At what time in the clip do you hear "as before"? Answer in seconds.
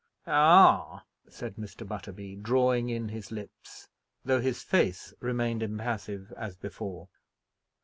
6.35-7.07